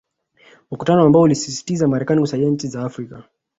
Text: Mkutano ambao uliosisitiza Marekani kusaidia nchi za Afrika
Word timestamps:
Mkutano 0.71 1.01
ambao 1.03 1.21
uliosisitiza 1.21 1.87
Marekani 1.87 2.21
kusaidia 2.21 2.49
nchi 2.49 2.67
za 2.67 2.81
Afrika 2.83 3.23